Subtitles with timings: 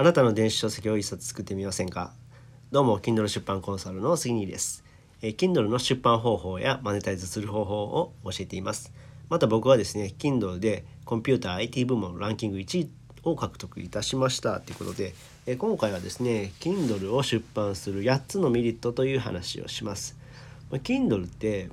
[0.00, 2.12] あなたの電子書籍を一冊作ってみませんか？
[2.70, 4.84] どうも Kindle 出版コンサルの杉です、
[5.22, 8.92] え、Kindle の出版方法やマネタイズする方法を教えています。
[9.28, 12.90] また僕はですね Kindle でコンピューター IT 部門ランキング1位
[13.24, 14.60] を獲得いたしました。
[14.60, 15.14] ということで、
[15.46, 20.16] え、今回はですね Kindle を出版する8つのメリットという話をします、
[20.70, 21.70] ま、Kindle って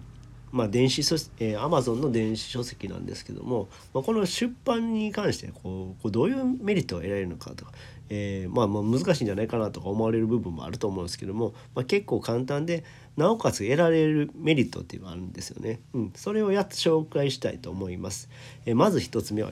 [0.52, 7.72] まあ、電子書、えー、Amazon の電子書籍なんですけども、まあ、この出版に関してこうこうどういうメリットを得られるのかとか、
[8.10, 12.84] えー、まあ、まあ難しいんじゃないかなとか思われる部分もあると思うんですけども、まあ、結構簡単で
[13.18, 15.80] なおかつ得られるメリットっていうのがあるんですよね。
[15.94, 18.30] うん、それをやっ紹介したいと思います。
[18.66, 19.52] えー、まず1つ目は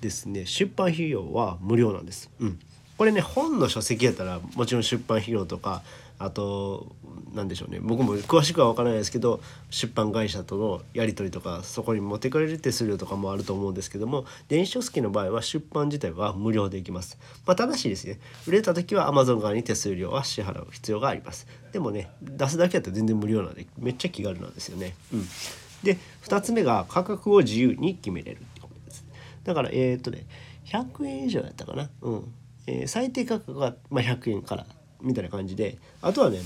[0.00, 2.30] ですね出版費用は無料なんです。
[2.40, 2.58] うん
[2.98, 5.82] これね本の書籍やったらもちろん出版費用とか
[6.18, 6.88] あと
[7.38, 17.16] 何でしょうね僕も詳しくは分からないですけど出版会社とのやり取りとかそこに持ってくれる手数料とかもあると思うんですけども電子書籍の場合は出版自体は無料でいきます。
[17.46, 21.46] まあ、ただしですね売れた時は Amazon 側に手数料は支払う必要があります。
[21.72, 24.96] でもね出すだけだったら全然無料なんでめっちゃ気軽なんですよね。
[25.12, 25.26] うん、
[25.84, 29.04] で2つ目が価格を自由に決めれるってことです。
[29.44, 30.26] だからえー、っとね
[30.66, 31.88] 100円以上やったかな。
[32.02, 32.34] うん
[32.66, 34.66] えー、最低価格が、まあ、100円から
[35.00, 36.40] みたいな感じであとはね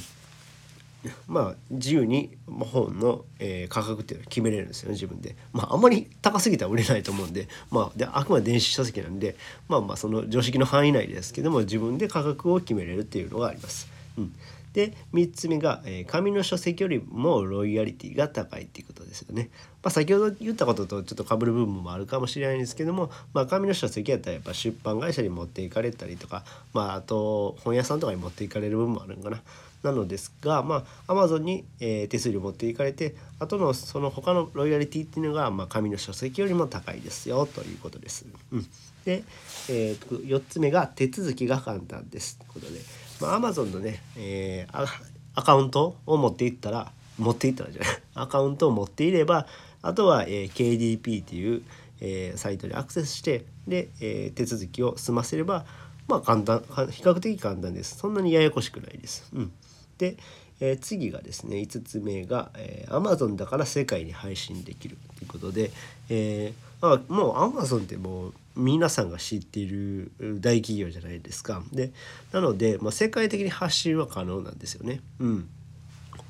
[1.27, 5.35] まあ自由に本の、えー、価格っていうのを決めれるんですよね自分で。
[5.53, 9.37] まああんまり高すぎたら売れないと思うんでまあであくまで電子書籍なんで
[9.69, 13.89] まあまあその常識の範囲内ですけども自分で価格を決めれるっていうのがあります。
[14.19, 14.33] うん、
[14.73, 19.51] で3つ目が、えー、紙の書籍よりもロイヤリティが高いっていうことですよね。
[19.83, 29.43] まあ、先ほど言ったこととちょっとかぶる部分もあるかもしれないんですけども、まあ、紙の書籍やったらやっぱ出版会社に持っていかれたりとか、まあ、あと本屋さんとかに持っていかれる部分もあるんかな。
[29.83, 38.25] なのですが、まあ、Amazon に、えー、手数料持っていかれてあとのその他のロイヤリティっていうのが、まあ、紙の書籍よりも高いですよということです。
[38.53, 38.67] うん、
[39.05, 39.25] で、
[39.69, 42.81] えー、4つ目が手続きが簡単ですということで。
[43.23, 44.87] まあ、Amazon のね、えー、
[45.35, 49.47] アカウントを持っていったら持っていったらじゃない アカウントを持っていれば
[49.81, 51.63] あとは、えー、KDP っていう、
[52.01, 55.65] えー、サイトにアクセスしてで、えー、手続きを済ませれば
[56.09, 56.61] まあ簡単
[56.91, 59.29] 比較的簡単ですそんなにややこしくないです。
[59.33, 59.53] うん、
[59.99, 60.17] で、
[60.63, 65.73] えー、次がですね5つ目が、えー、Amazon だから世界に配信できるということで、
[66.09, 71.63] えー、あ、もう Amazon ってもう皆さんが知っている大企業じゃないですか。
[71.73, 71.91] で
[72.31, 75.01] なので、まあ、世界的に発信は可能なんですよね。
[75.19, 75.49] うん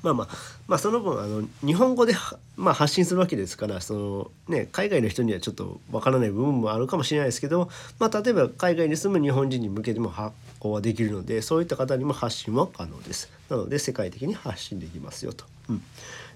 [0.01, 0.27] まあまあ、
[0.67, 2.13] まあ、その分あの日本語で、
[2.57, 7.69] まあ、発信するわけですからその、ね、海外の人にはちょっとわからない部分もあるかもしれないですけど、
[7.99, 10.35] まあ、例えば海外に住む日本人に向けても発
[10.71, 13.31] はできるのでそういった方にも発信は可能です。
[13.49, 15.45] なので世界的に発信できますよと。
[15.69, 15.81] うん、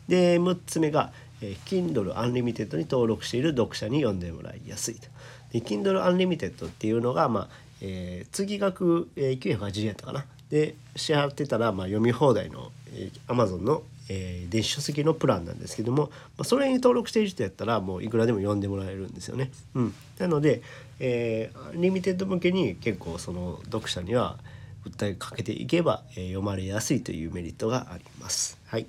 [0.07, 1.11] で6つ目が、
[1.41, 5.07] え、Kindle Unlimited に登録している読者に読んでもらいやすいと。
[5.51, 7.49] で Kindle Unlimited っていうのが、まあ
[7.81, 19.51] えー、月額、えー、980円やったかなで支払ってたら、まあ、読み放題の、えー、Amazon の、えー、電子書籍のプランなんですけども、まあ、それに登録している人やったらもういくらでも読んでもらえるんですよね。
[19.75, 20.61] うん、なので、
[20.99, 24.37] えー、リミテッド向けに結構その読者には
[24.85, 28.57] 訴えかけていけば、えー、読まれやすいというメリットがあります。
[28.65, 28.87] はい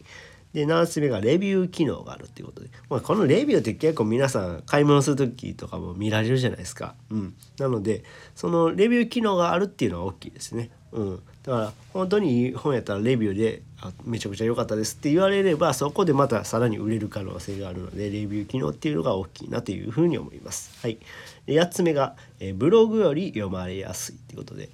[0.53, 6.94] で7つ目がレビュー機能があるっていうことで、まあ、このレビューって結構皆さん買い物する時とかも見られるじゃないですか。
[7.10, 8.03] うん、なので
[8.34, 10.70] そのレビュー機能があるっていうのは大きいですね。
[10.91, 20.78] うん、だから本当にいい本やったらレビューであめちゃくちゃ良かったですって言われればそこでまたさらに売れる可能性があるのでレビュー機能っていうのが大きいなというふうに思います。
[20.81, 20.98] はい、
[21.44, 24.70] で8つ目が、えブログより読まれやすいっていうことで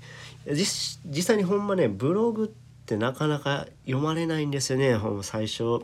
[0.46, 4.98] 実際にほんまねブログってってなかなか読まれないんですよね。
[5.22, 5.80] 最初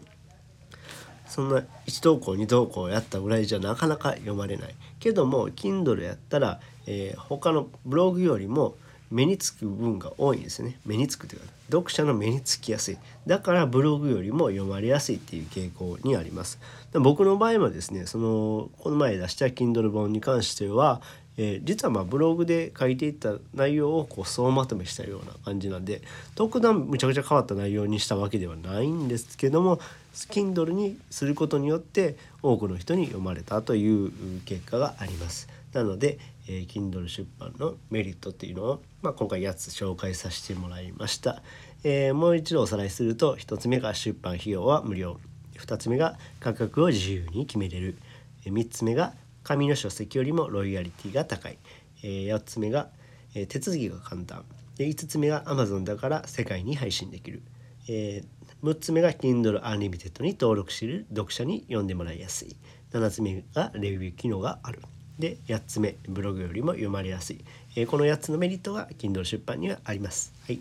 [1.26, 4.74] そんな1投稿2投稿やったぐらいじゃなかなか読まれない。
[4.98, 8.74] けども Kindle やったら、えー、他のブログよりも
[9.10, 10.78] 目につく部分が多いんですね。
[10.84, 12.98] 目につくというか読者の目につきやすい。
[13.26, 16.58] だからブログよりも読まれやすいっていう傾向にあります。
[16.92, 21.00] 僕の場合はですねそのこの前出した Kindle 本に関しては、
[21.42, 26.02] えー、実はまあブログで書いていった内容をこう総まとめしたような感じなんで
[26.34, 29.80] 特段むちゃくちゃ変わった内容にしたわけではないんですけども
[30.12, 34.12] Kindle にすることによって多くの人に読まれたという
[34.44, 35.48] 結果があります。
[35.72, 41.42] なので、えー、Kindle 出版のメリットっていうのを、まあ、今回8つ紹介させてもらいました。
[41.84, 45.18] えー、もう一度おさらいすると1つ目が出版費用は無料
[45.56, 47.96] 2つ目が価格を自由に決めれる
[48.44, 51.58] 3つ目が紙の書籍よりもロイヤリティが高い、
[52.02, 52.88] えー、8つ目が、
[53.34, 54.44] えー、手続きが簡単。
[54.76, 57.42] で5つ目が Amazon だから世界に配信できる、
[57.88, 62.56] えー、6つ目が Kindle Unlimited に登録している読者に読んでもらいやすい。
[62.92, 64.80] 7つ目がレビュー機能がある。
[65.20, 67.44] で8つ目ブログよりも読まれやすい、
[67.76, 70.32] えー、この8つのメリットが Kindle 出版にはあります。
[70.46, 70.60] はい、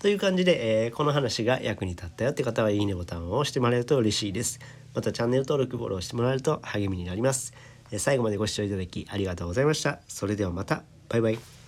[0.00, 4.58] という感じで、えー、この話が役に立ったよって方はいいねボタンを押してもらえると嬉しいです。
[4.94, 7.54] またチャンネル登録フォローしてもらえると励みになります。
[7.98, 10.00] 最後までご視聴いただきありがとうございました。
[10.08, 10.82] それではまた。
[11.08, 11.59] バイバイ。